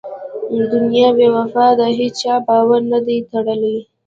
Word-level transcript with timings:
دنیا 0.73 1.07
بې 1.17 1.27
وفا 1.35 1.67
ده 1.79 1.87
هېچا 1.99 2.33
بار 2.45 2.67
نه 2.91 2.99
دی 3.05 3.17
تړلی. 3.31 3.77